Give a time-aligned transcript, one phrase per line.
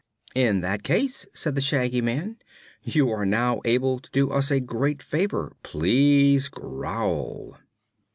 [0.33, 2.37] "In that case," said the Shaggy Man,
[2.81, 5.55] "you are now able to do us all a great favor.
[5.61, 7.59] Please growl."